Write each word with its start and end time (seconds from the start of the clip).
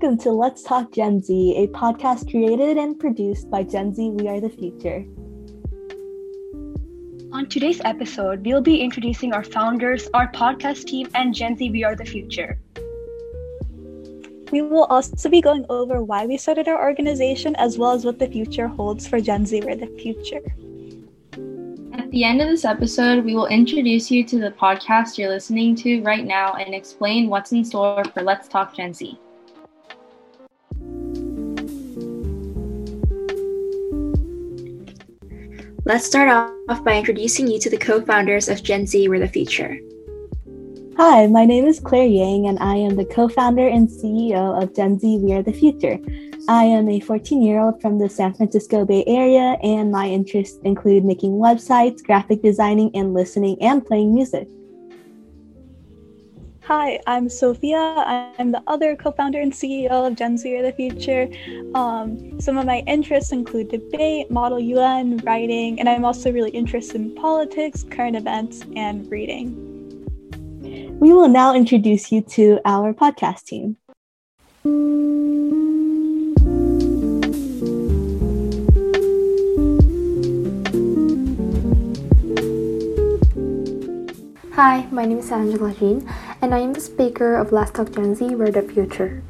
Welcome 0.00 0.18
to 0.20 0.32
Let's 0.32 0.62
Talk 0.62 0.92
Gen 0.92 1.20
Z, 1.20 1.56
a 1.58 1.66
podcast 1.76 2.30
created 2.30 2.78
and 2.78 2.98
produced 2.98 3.50
by 3.50 3.62
Gen 3.62 3.92
Z 3.92 4.08
We 4.12 4.28
Are 4.28 4.40
the 4.40 4.48
Future. 4.48 5.04
On 7.34 7.46
today's 7.46 7.82
episode, 7.84 8.46
we'll 8.46 8.62
be 8.62 8.80
introducing 8.80 9.34
our 9.34 9.44
founders, 9.44 10.08
our 10.14 10.32
podcast 10.32 10.86
team, 10.86 11.06
and 11.14 11.34
Gen 11.34 11.54
Z 11.54 11.70
We 11.70 11.84
Are 11.84 11.94
the 11.94 12.06
Future. 12.06 12.58
We 14.50 14.62
will 14.62 14.84
also 14.84 15.28
be 15.28 15.42
going 15.42 15.66
over 15.68 16.02
why 16.02 16.24
we 16.24 16.38
started 16.38 16.66
our 16.66 16.82
organization 16.82 17.54
as 17.56 17.76
well 17.76 17.92
as 17.92 18.06
what 18.06 18.18
the 18.18 18.28
future 18.28 18.68
holds 18.68 19.06
for 19.06 19.20
Gen 19.20 19.44
Z 19.44 19.60
We 19.60 19.70
Are 19.70 19.76
the 19.76 19.94
Future. 20.00 20.40
At 21.92 22.10
the 22.10 22.24
end 22.24 22.40
of 22.40 22.48
this 22.48 22.64
episode, 22.64 23.22
we 23.22 23.34
will 23.34 23.48
introduce 23.48 24.10
you 24.10 24.24
to 24.24 24.38
the 24.38 24.52
podcast 24.52 25.18
you're 25.18 25.28
listening 25.28 25.74
to 25.76 26.00
right 26.00 26.24
now 26.24 26.54
and 26.54 26.74
explain 26.74 27.28
what's 27.28 27.52
in 27.52 27.66
store 27.66 28.02
for 28.14 28.22
Let's 28.22 28.48
Talk 28.48 28.74
Gen 28.74 28.94
Z. 28.94 29.18
Let's 35.90 36.06
start 36.06 36.28
off 36.68 36.84
by 36.84 36.96
introducing 36.96 37.48
you 37.48 37.58
to 37.58 37.68
the 37.68 37.76
co 37.76 38.00
founders 38.00 38.48
of 38.48 38.62
Gen 38.62 38.86
Z 38.86 39.08
We're 39.08 39.18
the 39.18 39.26
Future. 39.26 39.76
Hi, 40.96 41.26
my 41.26 41.44
name 41.44 41.64
is 41.64 41.80
Claire 41.80 42.06
Yang, 42.06 42.46
and 42.46 42.60
I 42.60 42.76
am 42.76 42.94
the 42.94 43.04
co 43.04 43.26
founder 43.26 43.66
and 43.66 43.88
CEO 43.88 44.62
of 44.62 44.72
Gen 44.72 45.00
Z 45.00 45.18
We 45.18 45.32
Are 45.32 45.42
the 45.42 45.52
Future. 45.52 45.98
I 46.46 46.62
am 46.62 46.88
a 46.88 47.00
14 47.00 47.42
year 47.42 47.58
old 47.58 47.82
from 47.82 47.98
the 47.98 48.08
San 48.08 48.34
Francisco 48.34 48.84
Bay 48.84 49.02
Area, 49.08 49.58
and 49.64 49.90
my 49.90 50.06
interests 50.06 50.60
include 50.62 51.04
making 51.04 51.32
websites, 51.32 52.04
graphic 52.04 52.40
designing, 52.40 52.92
and 52.94 53.12
listening 53.12 53.60
and 53.60 53.84
playing 53.84 54.14
music. 54.14 54.46
Hi, 56.70 57.00
I'm 57.04 57.28
Sophia. 57.28 57.80
I'm 58.38 58.52
the 58.52 58.62
other 58.68 58.94
co 58.94 59.10
founder 59.10 59.40
and 59.40 59.52
CEO 59.52 59.90
of 59.90 60.14
Gen 60.14 60.38
Z 60.38 60.54
of 60.54 60.62
the 60.62 60.70
Future. 60.70 61.28
Um, 61.74 62.40
some 62.40 62.58
of 62.58 62.64
my 62.64 62.84
interests 62.86 63.32
include 63.32 63.70
debate, 63.70 64.30
Model 64.30 64.60
UN, 64.60 65.16
writing, 65.24 65.80
and 65.80 65.88
I'm 65.88 66.04
also 66.04 66.30
really 66.30 66.50
interested 66.50 66.94
in 67.00 67.12
politics, 67.16 67.82
current 67.82 68.14
events, 68.14 68.62
and 68.76 69.10
reading. 69.10 69.50
We 71.00 71.12
will 71.12 71.26
now 71.26 71.56
introduce 71.56 72.12
you 72.12 72.20
to 72.38 72.60
our 72.64 72.94
podcast 72.94 73.46
team. 73.46 73.76
Hi, 84.54 84.86
my 84.90 85.06
name 85.06 85.18
is 85.18 85.32
Angela 85.32 85.72
Jean, 85.72 86.06
and 86.42 86.54
I 86.54 86.58
am 86.58 86.72
the 86.72 86.80
speaker 86.80 87.36
of 87.36 87.52
Let's 87.52 87.70
Talk 87.70 87.92
Gen 87.92 88.14
Z 88.14 88.34
We're 88.34 88.50
the 88.50 88.62
Future. 88.62 89.22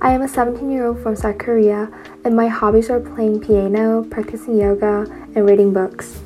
I 0.00 0.12
am 0.12 0.22
a 0.22 0.28
17 0.28 0.70
year 0.70 0.86
old 0.86 1.02
from 1.02 1.14
South 1.14 1.38
Korea, 1.38 1.90
and 2.24 2.34
my 2.34 2.48
hobbies 2.48 2.88
are 2.88 3.00
playing 3.00 3.40
piano, 3.40 4.04
practicing 4.04 4.58
yoga, 4.58 5.06
and 5.34 5.46
reading 5.46 5.74
books. 5.74 6.18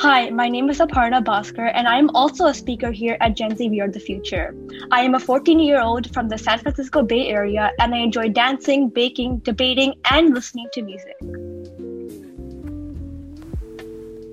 Hi, 0.00 0.30
my 0.30 0.48
name 0.48 0.70
is 0.70 0.78
Aparna 0.78 1.22
Bhaskar, 1.22 1.70
and 1.74 1.86
I 1.86 1.98
am 1.98 2.10
also 2.14 2.46
a 2.46 2.54
speaker 2.54 2.90
here 2.90 3.18
at 3.20 3.36
Gen 3.36 3.54
Z 3.54 3.68
We 3.68 3.80
Are 3.80 3.88
the 3.88 4.00
Future. 4.00 4.54
I 4.90 5.02
am 5.02 5.14
a 5.14 5.20
14 5.20 5.58
year 5.60 5.80
old 5.80 6.12
from 6.14 6.28
the 6.28 6.38
San 6.38 6.58
Francisco 6.58 7.02
Bay 7.02 7.28
Area, 7.28 7.70
and 7.78 7.94
I 7.94 7.98
enjoy 7.98 8.30
dancing, 8.30 8.88
baking, 8.88 9.38
debating, 9.38 9.94
and 10.10 10.34
listening 10.34 10.68
to 10.72 10.82
music. 10.82 11.16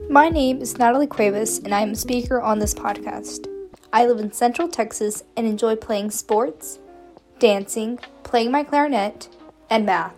My 0.10 0.30
name 0.30 0.62
is 0.62 0.78
Natalie 0.78 1.08
Cuevas, 1.08 1.60
and 1.60 1.74
I 1.74 1.82
am 1.82 1.92
a 1.92 1.96
speaker 1.96 2.42
on 2.42 2.60
this 2.60 2.74
podcast. 2.74 3.51
I 3.94 4.06
live 4.06 4.20
in 4.20 4.32
Central 4.32 4.70
Texas 4.70 5.26
and 5.36 5.46
enjoy 5.46 5.76
playing 5.76 6.12
sports, 6.12 6.80
dancing, 7.40 8.00
playing 8.24 8.50
my 8.50 8.64
clarinet, 8.64 9.28
and 9.70 9.86
math. 9.86 10.16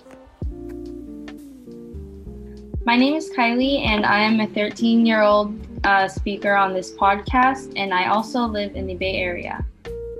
My 2.86 2.96
name 2.96 3.16
is 3.16 3.32
Kylie, 3.32 3.84
and 3.84 4.06
I 4.06 4.20
am 4.20 4.40
a 4.42 4.48
13 4.48 5.08
year 5.08 5.22
old 5.22 5.58
uh, 5.86 6.08
speaker 6.08 6.54
on 6.54 6.76
this 6.76 6.94
podcast, 6.94 7.74
and 7.76 7.96
I 7.96 8.10
also 8.10 8.42
live 8.46 8.76
in 8.76 8.86
the 8.86 8.94
Bay 8.94 9.16
Area. 9.16 9.66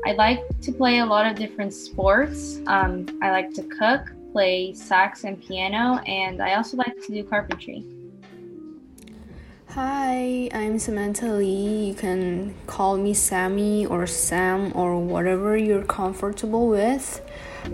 I 0.04 0.14
like 0.14 0.42
to 0.62 0.72
play 0.72 1.00
a 1.00 1.06
lot 1.06 1.28
of 1.28 1.38
different 1.38 1.76
sports. 1.76 2.60
Um, 2.66 3.06
I 3.22 3.30
like 3.30 3.54
to 3.54 3.64
cook, 3.64 4.12
play 4.32 4.74
sax 4.74 5.26
and 5.26 5.40
piano, 5.40 6.00
and 6.08 6.42
I 6.42 6.56
also 6.56 6.76
like 6.78 7.00
to 7.06 7.14
do 7.14 7.24
carpentry. 7.24 7.86
Hi, 9.76 10.50
I'm 10.54 10.78
Samantha 10.78 11.34
Lee. 11.34 11.86
You 11.88 11.94
can 11.96 12.54
call 12.68 12.96
me 12.96 13.16
Sammy 13.16 13.88
or 13.88 14.06
Sam 14.06 14.72
or 14.76 15.00
whatever 15.00 15.58
you're 15.58 15.82
comfortable 15.82 16.68
with. 16.68 17.24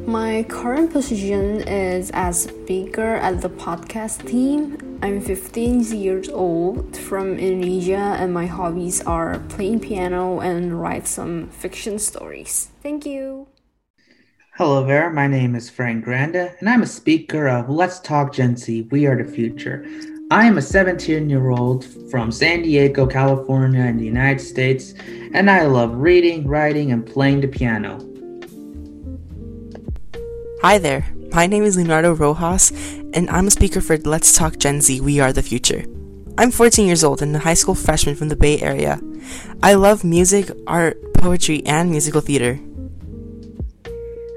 My 0.06 0.44
current 0.48 0.94
position 0.94 1.60
is 1.68 2.10
as 2.12 2.44
speaker 2.44 3.16
at 3.16 3.42
the 3.42 3.50
podcast 3.50 4.26
team. 4.26 4.78
I'm 5.04 5.20
15 5.20 5.82
years 5.98 6.30
old 6.30 6.96
from 6.96 7.38
Indonesia, 7.38 8.16
and 8.18 8.34
my 8.34 8.46
hobbies 8.46 9.02
are 9.02 9.40
playing 9.50 9.82
piano 9.82 10.40
and 10.40 10.82
write 10.82 11.06
some 11.06 11.50
fiction 11.50 12.00
stories. 12.00 12.70
Thank 12.82 13.06
you. 13.06 13.50
Hello 14.56 14.86
there, 14.86 15.10
my 15.10 15.28
name 15.28 15.54
is 15.54 15.70
Frank 15.70 16.06
Granda, 16.06 16.58
and 16.62 16.70
I'm 16.70 16.82
a 16.82 16.88
speaker 16.88 17.50
of 17.50 17.70
Let's 17.70 18.00
Talk 18.00 18.32
Gen 18.32 18.56
Z 18.56 18.88
We 18.90 19.06
Are 19.06 19.22
the 19.22 19.30
Future. 19.30 19.86
I 20.32 20.46
am 20.46 20.60
a 20.60 20.62
17 20.62 21.28
year 21.28 21.50
old 21.50 21.84
from 22.12 22.32
San 22.32 22.62
Diego, 22.62 23.08
California, 23.08 23.82
in 23.86 23.98
the 23.98 24.06
United 24.06 24.40
States, 24.40 24.94
and 25.34 25.50
I 25.50 25.66
love 25.66 25.96
reading, 25.96 26.46
writing, 26.46 26.92
and 26.92 27.04
playing 27.04 27.42
the 27.42 27.48
piano. 27.48 27.98
Hi 30.62 30.78
there, 30.78 31.12
my 31.32 31.48
name 31.48 31.64
is 31.64 31.78
Leonardo 31.78 32.14
Rojas, 32.14 32.70
and 33.16 33.28
I'm 33.32 33.48
a 33.48 33.50
speaker 33.50 33.82
for 33.82 33.98
Let's 33.98 34.38
Talk 34.38 34.60
Gen 34.60 34.82
Z 34.82 35.02
We 35.02 35.20
Are 35.20 35.34
the 35.34 35.42
Future. 35.42 35.86
I'm 36.38 36.52
14 36.52 36.86
years 36.86 37.04
old 37.04 37.24
and 37.24 37.36
a 37.36 37.40
high 37.40 37.56
school 37.56 37.74
freshman 37.74 38.14
from 38.14 38.30
the 38.30 38.36
Bay 38.36 38.62
Area. 38.62 39.02
I 39.64 39.74
love 39.74 40.04
music, 40.04 40.52
art, 40.68 41.02
poetry, 41.16 41.66
and 41.66 41.90
musical 41.90 42.22
theater. 42.22 42.60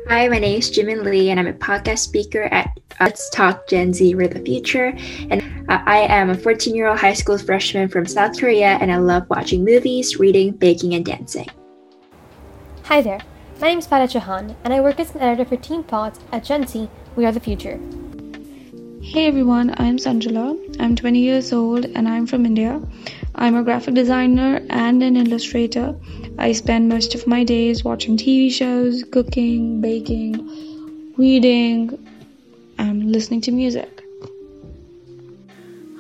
Hi, 0.08 0.26
my 0.28 0.40
name 0.40 0.58
is 0.58 0.68
Jimin 0.68 1.04
Lee, 1.04 1.30
and 1.30 1.38
I'm 1.38 1.46
a 1.46 1.52
podcast 1.52 2.00
speaker 2.00 2.42
at 2.42 2.76
Let's 2.98 3.30
Talk 3.30 3.68
Gen 3.68 3.94
Z 3.94 4.14
We're 4.16 4.26
the 4.26 4.40
Future. 4.40 4.92
And 5.30 5.42
uh, 5.68 5.80
I 5.86 5.98
am 5.98 6.28
a 6.28 6.34
14 6.34 6.74
year 6.74 6.88
old 6.88 6.98
high 6.98 7.12
school 7.12 7.38
freshman 7.38 7.88
from 7.88 8.06
South 8.06 8.38
Korea, 8.38 8.78
and 8.80 8.90
I 8.90 8.96
love 8.96 9.30
watching 9.30 9.64
movies, 9.64 10.18
reading, 10.18 10.52
baking, 10.52 10.94
and 10.94 11.04
dancing. 11.04 11.48
Hi 12.84 13.00
there, 13.00 13.20
my 13.60 13.68
name 13.68 13.78
is 13.78 13.86
Farah 13.86 14.10
Jahan, 14.10 14.56
and 14.64 14.74
I 14.74 14.80
work 14.80 14.98
as 14.98 15.14
an 15.14 15.20
editor 15.20 15.44
for 15.48 15.56
Team 15.56 15.84
Pods 15.84 16.18
at 16.32 16.44
Gen 16.44 16.66
Z 16.66 16.90
We 17.14 17.24
Are 17.24 17.32
the 17.32 17.40
Future. 17.40 17.78
Hey 19.02 19.26
everyone, 19.26 19.74
I'm 19.78 19.98
Sanjala. 19.98 20.80
I'm 20.80 20.96
20 20.96 21.18
years 21.18 21.52
old 21.52 21.84
and 21.84 22.08
I'm 22.08 22.26
from 22.26 22.44
India. 22.44 22.80
I'm 23.34 23.56
a 23.56 23.62
graphic 23.62 23.94
designer 23.94 24.60
and 24.68 25.02
an 25.02 25.16
illustrator. 25.16 25.94
I 26.38 26.52
spend 26.52 26.88
most 26.88 27.14
of 27.14 27.26
my 27.26 27.44
days 27.44 27.84
watching 27.84 28.16
TV 28.16 28.50
shows, 28.50 29.04
cooking, 29.04 29.80
baking, 29.80 31.14
reading, 31.16 31.98
and 32.78 33.12
listening 33.12 33.40
to 33.42 33.52
music. 33.52 34.02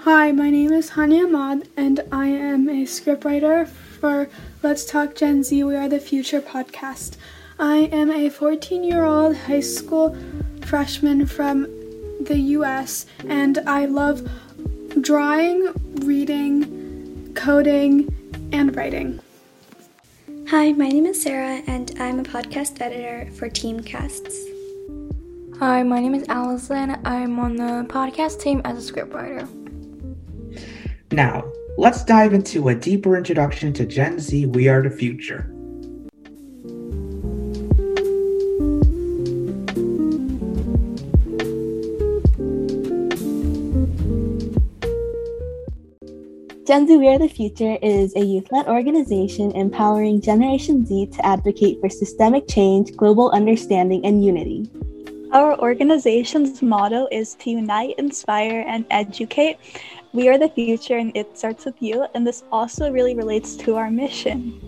Hi, 0.00 0.32
my 0.32 0.50
name 0.50 0.72
is 0.72 0.90
Hania 0.90 1.26
Ahmad, 1.26 1.68
and 1.76 2.00
I 2.10 2.26
am 2.26 2.68
a 2.68 2.84
scriptwriter 2.84 3.68
for 3.68 4.28
Let's 4.62 4.84
Talk 4.84 5.14
Gen 5.14 5.44
Z 5.44 5.62
We 5.62 5.76
Are 5.76 5.88
the 5.88 6.00
Future 6.00 6.40
podcast. 6.40 7.16
I 7.58 7.88
am 7.92 8.10
a 8.10 8.28
14 8.28 8.82
year 8.82 9.04
old 9.04 9.36
high 9.36 9.60
school 9.60 10.16
freshman 10.62 11.26
from 11.26 11.64
the 12.20 12.38
US, 12.56 13.06
and 13.28 13.58
I 13.66 13.84
love 13.84 14.28
drawing, 15.00 15.72
reading, 16.04 17.32
coding, 17.34 18.12
and 18.52 18.74
writing. 18.74 19.20
Hi, 20.52 20.70
my 20.72 20.86
name 20.86 21.06
is 21.06 21.22
Sarah, 21.22 21.62
and 21.66 21.90
I'm 21.98 22.20
a 22.20 22.22
podcast 22.22 22.78
editor 22.82 23.26
for 23.32 23.48
Teamcasts. 23.48 24.36
Hi, 25.58 25.82
my 25.82 25.98
name 25.98 26.14
is 26.14 26.26
Allison. 26.28 26.94
I'm 27.06 27.38
on 27.38 27.56
the 27.56 27.86
podcast 27.88 28.38
team 28.38 28.60
as 28.66 28.86
a 28.86 28.92
scriptwriter. 28.92 29.48
Now, 31.10 31.50
let's 31.78 32.04
dive 32.04 32.34
into 32.34 32.68
a 32.68 32.74
deeper 32.74 33.16
introduction 33.16 33.72
to 33.72 33.86
Gen 33.86 34.18
Z 34.18 34.44
We 34.44 34.68
Are 34.68 34.82
the 34.82 34.90
Future. 34.90 35.50
Gen 46.72 46.88
Z 46.88 46.96
We 46.96 47.06
Are 47.08 47.18
the 47.18 47.28
Future 47.28 47.76
is 47.82 48.16
a 48.16 48.24
youth 48.24 48.50
led 48.50 48.66
organization 48.66 49.52
empowering 49.52 50.22
Generation 50.22 50.86
Z 50.86 51.08
to 51.08 51.26
advocate 51.26 51.78
for 51.82 51.90
systemic 51.90 52.48
change, 52.48 52.96
global 52.96 53.30
understanding, 53.32 54.02
and 54.06 54.24
unity. 54.24 54.70
Our 55.32 55.58
organization's 55.60 56.62
motto 56.62 57.08
is 57.12 57.34
to 57.40 57.50
unite, 57.50 57.96
inspire, 57.98 58.64
and 58.66 58.86
educate. 58.90 59.58
We 60.14 60.30
are 60.30 60.38
the 60.38 60.48
future, 60.48 60.96
and 60.96 61.14
it 61.14 61.36
starts 61.36 61.66
with 61.66 61.74
you, 61.80 62.06
and 62.14 62.26
this 62.26 62.42
also 62.50 62.90
really 62.90 63.14
relates 63.14 63.54
to 63.56 63.76
our 63.76 63.90
mission. 63.90 64.58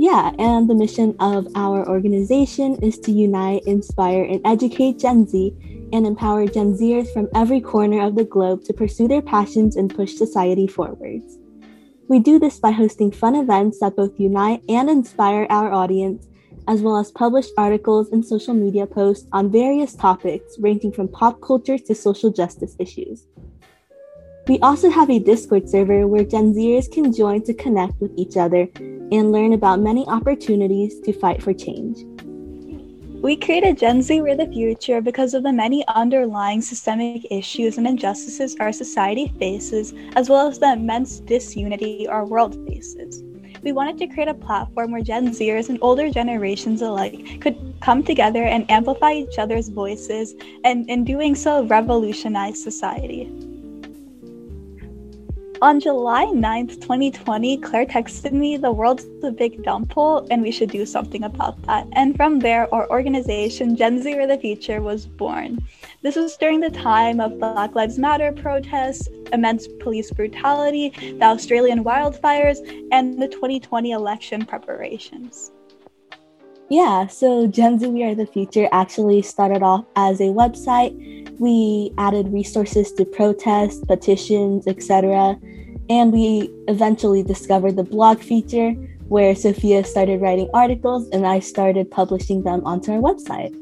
Yeah, 0.00 0.32
and 0.40 0.68
the 0.68 0.74
mission 0.74 1.14
of 1.20 1.46
our 1.54 1.88
organization 1.88 2.74
is 2.82 2.98
to 3.06 3.12
unite, 3.12 3.62
inspire, 3.66 4.24
and 4.24 4.40
educate 4.44 4.98
Gen 4.98 5.28
Z 5.28 5.54
and 5.92 6.06
empower 6.06 6.46
Gen 6.46 6.74
Zers 6.74 7.12
from 7.12 7.28
every 7.34 7.60
corner 7.60 8.04
of 8.04 8.14
the 8.14 8.24
globe 8.24 8.64
to 8.64 8.72
pursue 8.72 9.08
their 9.08 9.22
passions 9.22 9.76
and 9.76 9.94
push 9.94 10.14
society 10.14 10.66
forwards. 10.66 11.38
We 12.08 12.18
do 12.18 12.38
this 12.38 12.58
by 12.58 12.70
hosting 12.70 13.10
fun 13.10 13.34
events 13.34 13.80
that 13.80 13.96
both 13.96 14.18
unite 14.18 14.62
and 14.68 14.88
inspire 14.88 15.46
our 15.50 15.72
audience, 15.72 16.26
as 16.66 16.80
well 16.80 16.96
as 16.96 17.10
publish 17.10 17.46
articles 17.56 18.08
and 18.10 18.24
social 18.24 18.54
media 18.54 18.86
posts 18.86 19.28
on 19.32 19.52
various 19.52 19.94
topics 19.94 20.56
ranging 20.58 20.92
from 20.92 21.08
pop 21.08 21.40
culture 21.40 21.78
to 21.78 21.94
social 21.94 22.30
justice 22.30 22.76
issues. 22.78 23.26
We 24.48 24.58
also 24.60 24.88
have 24.88 25.10
a 25.10 25.18
Discord 25.18 25.68
server 25.68 26.06
where 26.06 26.24
Gen 26.24 26.54
Zers 26.54 26.90
can 26.90 27.12
join 27.12 27.42
to 27.42 27.52
connect 27.52 28.00
with 28.00 28.12
each 28.16 28.38
other 28.38 28.66
and 28.76 29.30
learn 29.30 29.52
about 29.52 29.80
many 29.80 30.06
opportunities 30.06 30.98
to 31.00 31.12
fight 31.12 31.42
for 31.42 31.52
change. 31.52 31.98
We 33.20 33.34
created 33.34 33.78
Gen 33.78 34.00
Z 34.00 34.20
We're 34.22 34.36
the 34.36 34.46
Future 34.46 35.00
because 35.00 35.34
of 35.34 35.42
the 35.42 35.52
many 35.52 35.84
underlying 35.88 36.62
systemic 36.62 37.26
issues 37.32 37.76
and 37.76 37.84
injustices 37.84 38.56
our 38.60 38.70
society 38.70 39.34
faces, 39.40 39.92
as 40.14 40.30
well 40.30 40.46
as 40.46 40.60
the 40.60 40.74
immense 40.74 41.18
disunity 41.18 42.06
our 42.06 42.24
world 42.24 42.54
faces. 42.68 43.24
We 43.60 43.72
wanted 43.72 43.98
to 43.98 44.06
create 44.06 44.28
a 44.28 44.34
platform 44.34 44.92
where 44.92 45.02
Gen 45.02 45.30
Zers 45.30 45.68
and 45.68 45.80
older 45.82 46.10
generations 46.10 46.80
alike 46.80 47.40
could 47.40 47.74
come 47.80 48.04
together 48.04 48.44
and 48.44 48.70
amplify 48.70 49.14
each 49.14 49.36
other's 49.36 49.68
voices, 49.68 50.36
and 50.62 50.88
in 50.88 51.02
doing 51.02 51.34
so, 51.34 51.64
revolutionize 51.64 52.62
society. 52.62 53.47
On 55.60 55.80
July 55.80 56.26
9th, 56.26 56.80
2020, 56.82 57.56
Claire 57.56 57.84
texted 57.84 58.30
me, 58.30 58.56
The 58.56 58.70
world's 58.70 59.06
a 59.24 59.32
big 59.32 59.64
dump 59.64 59.92
hole, 59.92 60.24
and 60.30 60.40
we 60.40 60.52
should 60.52 60.70
do 60.70 60.86
something 60.86 61.24
about 61.24 61.60
that. 61.62 61.88
And 61.94 62.14
from 62.14 62.38
there, 62.38 62.72
our 62.72 62.88
organization, 62.90 63.74
Gen 63.74 64.00
Z 64.00 64.14
or 64.14 64.28
the 64.28 64.38
Future, 64.38 64.80
was 64.80 65.06
born. 65.06 65.58
This 66.02 66.14
was 66.14 66.36
during 66.36 66.60
the 66.60 66.70
time 66.70 67.18
of 67.18 67.40
Black 67.40 67.74
Lives 67.74 67.98
Matter 67.98 68.30
protests, 68.30 69.08
immense 69.32 69.66
police 69.80 70.12
brutality, 70.12 70.90
the 71.18 71.24
Australian 71.24 71.82
wildfires, 71.82 72.58
and 72.92 73.20
the 73.20 73.26
2020 73.26 73.90
election 73.90 74.46
preparations. 74.46 75.50
Yeah, 76.70 77.08
so 77.08 77.48
Gen 77.48 77.80
Z 77.80 77.88
We 77.88 78.04
Are 78.04 78.14
the 78.14 78.26
Future 78.26 78.68
actually 78.70 79.22
started 79.22 79.64
off 79.64 79.86
as 79.96 80.20
a 80.20 80.24
website. 80.24 81.27
We 81.38 81.92
added 81.98 82.32
resources 82.32 82.92
to 82.92 83.04
protests, 83.04 83.84
petitions, 83.84 84.66
etc. 84.66 85.38
And 85.88 86.12
we 86.12 86.50
eventually 86.68 87.22
discovered 87.22 87.76
the 87.76 87.84
blog 87.84 88.20
feature 88.20 88.72
where 89.08 89.34
Sophia 89.34 89.84
started 89.84 90.20
writing 90.20 90.50
articles 90.52 91.08
and 91.10 91.26
I 91.26 91.40
started 91.40 91.90
publishing 91.90 92.42
them 92.42 92.62
onto 92.66 92.92
our 92.92 92.98
website. 92.98 93.54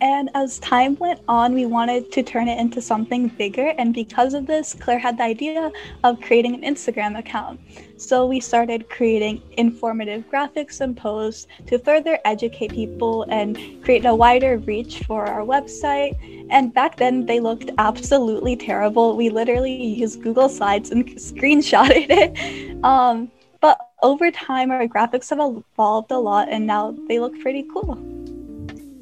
And 0.00 0.30
as 0.34 0.58
time 0.58 0.96
went 0.96 1.20
on, 1.28 1.54
we 1.54 1.66
wanted 1.66 2.12
to 2.12 2.22
turn 2.22 2.48
it 2.48 2.58
into 2.58 2.80
something 2.80 3.28
bigger. 3.28 3.74
And 3.78 3.94
because 3.94 4.34
of 4.34 4.46
this, 4.46 4.74
Claire 4.74 4.98
had 4.98 5.18
the 5.18 5.24
idea 5.24 5.70
of 6.02 6.20
creating 6.20 6.54
an 6.54 6.62
Instagram 6.62 7.18
account. 7.18 7.60
So 7.96 8.26
we 8.26 8.40
started 8.40 8.90
creating 8.90 9.42
informative 9.56 10.28
graphics 10.30 10.80
and 10.80 10.96
posts 10.96 11.46
to 11.66 11.78
further 11.78 12.18
educate 12.24 12.72
people 12.72 13.24
and 13.28 13.56
create 13.82 14.04
a 14.04 14.14
wider 14.14 14.58
reach 14.58 15.00
for 15.04 15.26
our 15.26 15.42
website. 15.42 16.14
And 16.50 16.74
back 16.74 16.96
then, 16.96 17.26
they 17.26 17.40
looked 17.40 17.70
absolutely 17.78 18.56
terrible. 18.56 19.16
We 19.16 19.30
literally 19.30 19.74
used 19.74 20.22
Google 20.22 20.48
Slides 20.48 20.90
and 20.90 21.06
screenshotted 21.16 22.06
it. 22.10 22.84
Um, 22.84 23.30
but 23.60 23.78
over 24.02 24.30
time, 24.30 24.70
our 24.70 24.86
graphics 24.86 25.30
have 25.30 25.40
evolved 25.40 26.10
a 26.10 26.18
lot, 26.18 26.48
and 26.50 26.66
now 26.66 26.94
they 27.08 27.18
look 27.18 27.40
pretty 27.40 27.66
cool. 27.72 28.13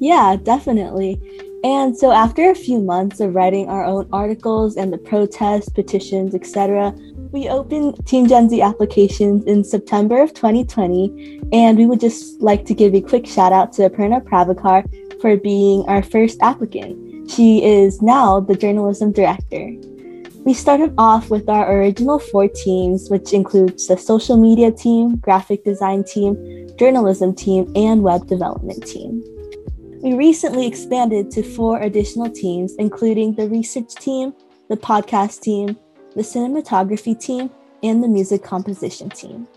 Yeah, 0.03 0.35
definitely. 0.35 1.17
And 1.63 1.95
so, 1.97 2.11
after 2.11 2.49
a 2.49 2.55
few 2.55 2.79
months 2.81 3.21
of 3.21 3.33
writing 3.33 3.69
our 3.69 3.85
own 3.85 4.09
articles 4.11 4.75
and 4.75 4.91
the 4.91 4.97
protests, 4.97 5.69
petitions, 5.69 6.35
etc., 6.35 6.93
we 7.31 7.47
opened 7.47 8.05
Team 8.05 8.27
Gen 8.27 8.49
Z 8.49 8.61
applications 8.61 9.45
in 9.45 9.63
September 9.63 10.21
of 10.21 10.33
2020. 10.33 11.39
And 11.53 11.77
we 11.77 11.85
would 11.85 12.01
just 12.01 12.41
like 12.41 12.65
to 12.65 12.73
give 12.73 12.93
a 12.93 12.99
quick 12.99 13.25
shout 13.25 13.53
out 13.53 13.71
to 13.73 13.89
Aparna 13.89 14.21
Pravakar 14.21 14.83
for 15.21 15.37
being 15.37 15.85
our 15.87 16.03
first 16.03 16.37
applicant. 16.41 17.31
She 17.31 17.63
is 17.63 18.01
now 18.01 18.41
the 18.41 18.55
journalism 18.55 19.13
director. 19.13 19.71
We 20.43 20.53
started 20.53 20.93
off 20.97 21.29
with 21.29 21.47
our 21.47 21.77
original 21.77 22.19
four 22.19 22.49
teams, 22.49 23.09
which 23.09 23.31
includes 23.31 23.87
the 23.87 23.95
social 23.95 24.35
media 24.35 24.69
team, 24.69 25.15
graphic 25.15 25.63
design 25.63 26.03
team, 26.03 26.35
journalism 26.75 27.33
team, 27.33 27.71
and 27.77 28.03
web 28.03 28.27
development 28.27 28.85
team. 28.85 29.23
We 30.03 30.15
recently 30.15 30.67
expanded 30.67 31.31
to 31.31 31.41
four 31.41 31.79
additional 31.79 32.29
teams, 32.29 32.75
including 32.75 33.35
the 33.35 33.47
research 33.47 33.95
team, 33.95 34.33
the 34.67 34.75
podcast 34.75 35.39
team, 35.39 35.77
the 36.13 36.21
cinematography 36.21 37.17
team, 37.17 37.49
and 37.83 38.03
the 38.03 38.09
music 38.09 38.43
composition 38.43 39.09
team. 39.09 39.47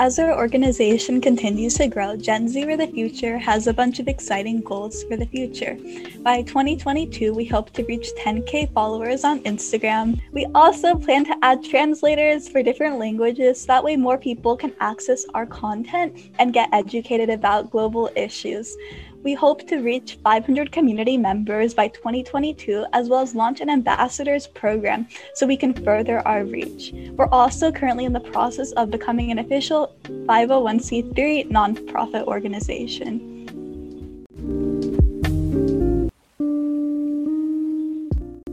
As 0.00 0.18
our 0.18 0.34
organization 0.34 1.20
continues 1.20 1.74
to 1.74 1.86
grow, 1.86 2.16
Gen 2.16 2.48
Z 2.48 2.64
for 2.64 2.74
the 2.74 2.86
Future 2.86 3.36
has 3.36 3.66
a 3.66 3.74
bunch 3.74 3.98
of 3.98 4.08
exciting 4.08 4.62
goals 4.62 5.04
for 5.04 5.14
the 5.18 5.26
future. 5.26 5.76
By 6.20 6.40
2022, 6.40 7.34
we 7.34 7.44
hope 7.44 7.68
to 7.74 7.84
reach 7.84 8.08
10k 8.18 8.72
followers 8.72 9.24
on 9.24 9.40
Instagram. 9.40 10.18
We 10.32 10.46
also 10.54 10.94
plan 10.94 11.26
to 11.26 11.36
add 11.42 11.62
translators 11.62 12.48
for 12.48 12.62
different 12.62 12.98
languages 12.98 13.60
so 13.60 13.66
that 13.66 13.84
way 13.84 13.96
more 13.96 14.16
people 14.16 14.56
can 14.56 14.72
access 14.80 15.26
our 15.34 15.44
content 15.44 16.30
and 16.38 16.54
get 16.54 16.72
educated 16.72 17.28
about 17.28 17.70
global 17.70 18.08
issues. 18.16 18.74
We 19.22 19.34
hope 19.34 19.66
to 19.68 19.80
reach 19.80 20.18
500 20.24 20.72
community 20.72 21.18
members 21.18 21.74
by 21.74 21.88
2022, 21.88 22.86
as 22.94 23.10
well 23.10 23.20
as 23.20 23.34
launch 23.34 23.60
an 23.60 23.68
ambassadors 23.68 24.46
program 24.46 25.06
so 25.34 25.46
we 25.46 25.58
can 25.58 25.74
further 25.74 26.26
our 26.26 26.44
reach. 26.44 26.94
We're 27.12 27.28
also 27.28 27.70
currently 27.70 28.06
in 28.06 28.14
the 28.14 28.20
process 28.20 28.72
of 28.72 28.90
becoming 28.90 29.30
an 29.30 29.38
official 29.38 29.94
501c3 30.04 31.50
nonprofit 31.50 32.24
organization. 32.24 33.36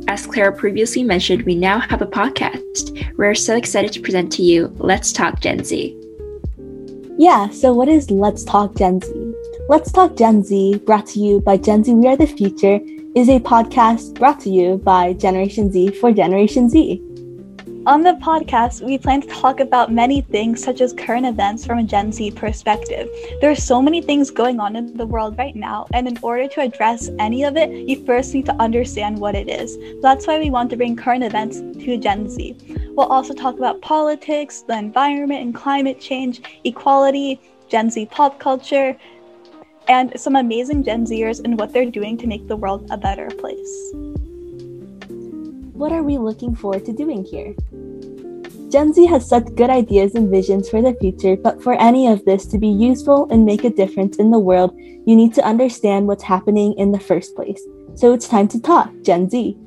As 0.10 0.28
Clara 0.28 0.52
previously 0.52 1.04
mentioned, 1.04 1.44
we 1.44 1.56
now 1.56 1.80
have 1.80 2.02
a 2.02 2.06
podcast. 2.06 3.16
We're 3.16 3.36
so 3.36 3.56
excited 3.56 3.94
to 3.94 4.02
present 4.02 4.34
to 4.34 4.44
you 4.44 4.74
Let's 4.80 5.14
Talk 5.14 5.40
Gen 5.40 5.64
Z. 5.64 5.96
Yeah, 7.18 7.50
so 7.52 7.72
what 7.72 7.88
is 7.88 8.12
Let's 8.12 8.44
Talk 8.44 8.76
Gen 8.76 9.00
Z? 9.00 9.27
Let's 9.70 9.92
Talk 9.92 10.16
Gen 10.16 10.46
Z, 10.46 10.78
brought 10.86 11.08
to 11.08 11.20
you 11.20 11.42
by 11.42 11.58
Gen 11.58 11.84
Z 11.84 11.94
We 11.94 12.08
Are 12.08 12.16
the 12.16 12.26
Future, 12.26 12.80
is 13.16 13.28
a 13.28 13.38
podcast 13.42 14.18
brought 14.18 14.40
to 14.42 14.50
you 14.50 14.78
by 14.78 15.12
Generation 15.12 15.70
Z 15.74 15.92
for 16.00 16.14
Generation 16.14 16.70
Z. 16.70 17.02
On 17.86 18.02
the 18.02 18.18
podcast, 18.24 18.82
we 18.82 18.98
plan 18.98 19.20
to 19.20 19.28
talk 19.28 19.60
about 19.60 19.92
many 19.92 20.22
things 20.22 20.64
such 20.64 20.80
as 20.80 20.94
current 20.94 21.26
events 21.26 21.66
from 21.66 21.80
a 21.80 21.84
Gen 21.84 22.14
Z 22.14 22.32
perspective. 22.32 23.10
There 23.42 23.52
are 23.52 23.56
so 23.56 23.82
many 23.82 24.02
things 24.02 24.32
going 24.32 24.62
on 24.62 24.78
in 24.78 24.96
the 24.96 25.06
world 25.06 25.38
right 25.38 25.56
now, 25.56 25.86
and 25.92 26.08
in 26.08 26.18
order 26.22 26.48
to 26.48 26.62
address 26.62 27.10
any 27.20 27.44
of 27.44 27.58
it, 27.58 27.70
you 27.70 28.06
first 28.06 28.34
need 28.34 28.46
to 28.46 28.56
understand 28.62 29.20
what 29.20 29.36
it 29.36 29.50
is. 29.50 29.78
That's 30.02 30.28
why 30.28 30.40
we 30.40 30.50
want 30.50 30.70
to 30.70 30.78
bring 30.78 30.96
current 30.96 31.26
events 31.26 31.60
to 31.60 31.98
Gen 31.98 32.30
Z. 32.30 32.56
We'll 32.96 33.08
also 33.08 33.34
talk 33.34 33.58
about 33.58 33.82
politics, 33.82 34.62
the 34.62 34.78
environment 34.78 35.42
and 35.42 35.54
climate 35.54 36.00
change, 36.00 36.42
equality, 36.64 37.42
Gen 37.68 37.90
Z 37.90 38.06
pop 38.06 38.40
culture, 38.40 38.96
and 39.88 40.20
some 40.20 40.36
amazing 40.36 40.84
Gen 40.84 41.06
Zers 41.06 41.44
and 41.44 41.60
what 41.60 41.74
they're 41.74 41.90
doing 41.90 42.18
to 42.18 42.28
make 42.28 42.48
the 42.48 42.56
world 42.56 42.88
a 42.92 42.98
better 42.98 43.28
place. 43.28 43.94
What 45.74 45.92
are 45.92 46.04
we 46.04 46.18
looking 46.18 46.56
forward 46.56 46.86
to 46.86 46.94
doing 46.94 47.24
here? 47.24 47.54
Gen 48.70 48.92
Z 48.92 49.06
has 49.06 49.28
such 49.28 49.56
good 49.56 49.70
ideas 49.70 50.16
and 50.16 50.30
visions 50.30 50.70
for 50.70 50.82
the 50.82 50.94
future, 50.96 51.38
but 51.38 51.64
for 51.64 51.74
any 51.76 52.08
of 52.08 52.26
this 52.26 52.46
to 52.48 52.58
be 52.58 52.68
useful 52.68 53.28
and 53.32 53.46
make 53.46 53.64
a 53.64 53.70
difference 53.70 54.18
in 54.18 54.30
the 54.30 54.40
world, 54.40 54.76
you 54.78 55.16
need 55.16 55.34
to 55.36 55.46
understand 55.46 56.08
what's 56.08 56.24
happening 56.24 56.74
in 56.74 56.92
the 56.92 57.00
first 57.00 57.34
place. 57.36 57.62
So 57.96 58.14
it's 58.14 58.28
time 58.28 58.48
to 58.50 58.62
talk, 58.62 58.92
Gen 59.04 59.30
Z. 59.30 59.58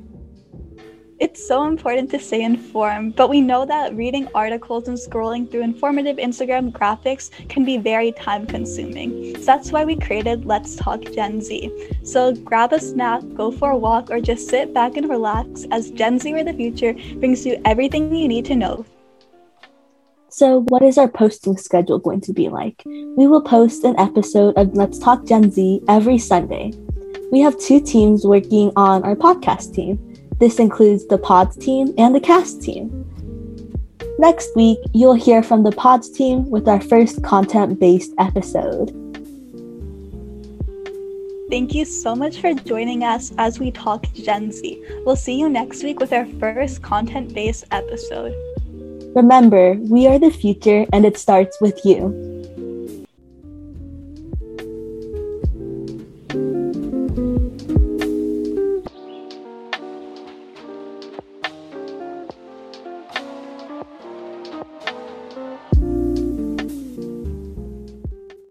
It's 1.21 1.47
so 1.47 1.65
important 1.65 2.11
to 2.13 2.19
stay 2.19 2.43
informed, 2.45 3.15
but 3.15 3.29
we 3.29 3.43
know 3.43 3.67
that 3.67 3.95
reading 3.95 4.27
articles 4.35 4.89
and 4.89 4.97
scrolling 4.97 5.51
through 5.51 5.65
informative 5.65 6.17
Instagram 6.17 6.73
graphics 6.73 7.29
can 7.51 7.63
be 7.63 7.77
very 7.77 8.13
time 8.13 8.47
consuming. 8.47 9.37
So 9.37 9.45
that's 9.45 9.71
why 9.71 9.85
we 9.85 9.97
created 9.97 10.47
Let's 10.47 10.77
Talk 10.77 11.03
Gen 11.13 11.43
Z. 11.43 11.71
So 12.05 12.35
grab 12.37 12.73
a 12.73 12.81
snack, 12.81 13.21
go 13.35 13.53
for 13.53 13.73
a 13.73 13.77
walk, 13.77 14.11
or 14.11 14.19
just 14.19 14.49
sit 14.49 14.73
back 14.73 14.97
and 14.97 15.11
relax 15.11 15.67
as 15.71 15.91
Gen 15.91 16.19
Z 16.19 16.33
or 16.33 16.43
the 16.43 16.55
future 16.55 16.95
brings 17.17 17.45
you 17.45 17.61
everything 17.67 18.15
you 18.15 18.27
need 18.27 18.47
to 18.47 18.57
know. 18.57 18.87
So, 20.31 20.63
what 20.69 20.81
is 20.81 20.97
our 20.97 21.09
posting 21.09 21.59
schedule 21.59 21.99
going 21.99 22.23
to 22.23 22.33
be 22.33 22.49
like? 22.49 22.83
We 22.87 23.27
will 23.27 23.43
post 23.43 23.85
an 23.85 23.99
episode 23.99 24.57
of 24.57 24.75
Let's 24.75 24.99
Talk 24.99 25.27
Gen 25.27 25.51
Z 25.51 25.83
every 25.87 26.17
Sunday. 26.17 26.73
We 27.31 27.41
have 27.41 27.59
two 27.59 27.79
teams 27.79 28.25
working 28.25 28.73
on 28.75 29.03
our 29.03 29.17
podcast 29.17 29.75
team. 29.75 30.10
This 30.41 30.59
includes 30.59 31.07
the 31.07 31.19
pods 31.19 31.57
team 31.57 31.95
and 31.99 32.15
the 32.15 32.21
cast 32.21 32.63
team. 32.63 33.07
Next 34.19 34.57
week, 34.57 34.79
you'll 34.93 35.15
hear 35.15 35.43
from 35.43 35.63
the 35.63 35.73
Pods 35.73 36.11
team 36.11 36.49
with 36.51 36.69
our 36.69 36.81
first 36.81 37.23
content 37.23 37.79
based 37.79 38.13
episode. 38.19 38.91
Thank 41.51 41.75
you 41.75 41.85
so 41.85 42.15
much 42.15 42.41
for 42.41 42.55
joining 42.55 43.03
us 43.03 43.33
as 43.39 43.59
we 43.59 43.71
talk 43.71 44.07
Gen 44.15 44.53
Z. 44.53 44.83
We'll 45.05 45.17
see 45.17 45.39
you 45.39 45.49
next 45.49 45.83
week 45.83 46.01
with 46.01 46.13
our 46.13 46.27
first 46.39 46.83
content 46.83 47.35
based 47.35 47.65
episode. 47.71 48.35
Remember, 49.15 49.75
we 49.75 50.07
are 50.07 50.19
the 50.19 50.31
future 50.31 50.87
and 50.93 51.05
it 51.05 51.19
starts 51.19 51.61
with 51.61 51.85
you. 51.85 52.40